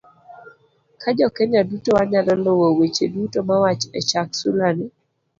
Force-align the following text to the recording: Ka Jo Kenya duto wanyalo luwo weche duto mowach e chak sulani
Ka 1.01 1.09
Jo 1.17 1.27
Kenya 1.35 1.61
duto 1.69 1.89
wanyalo 1.97 2.31
luwo 2.43 2.67
weche 2.77 3.05
duto 3.13 3.39
mowach 3.47 3.83
e 3.99 4.01
chak 4.09 4.29
sulani 4.39 4.85